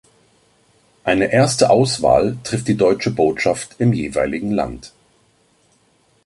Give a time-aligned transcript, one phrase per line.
[1.03, 4.93] Eine erste Auswahl trifft die Deutsche Botschaft im jeweiligen Land.